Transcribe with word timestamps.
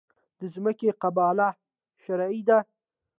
د 0.39 0.41
ځمکې 0.53 0.89
قباله 1.01 1.49
شرعي 2.03 2.41
ده؟ 2.49 2.57